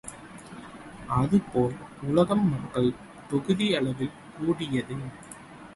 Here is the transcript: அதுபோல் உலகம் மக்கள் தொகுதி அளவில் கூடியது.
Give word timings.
அதுபோல் 1.17 1.75
உலகம் 2.01 2.43
மக்கள் 2.49 2.89
தொகுதி 3.29 3.67
அளவில் 3.75 4.17
கூடியது. 4.37 4.97